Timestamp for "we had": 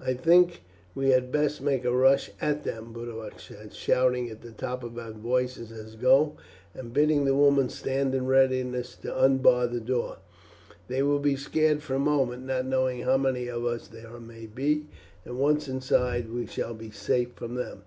0.96-1.30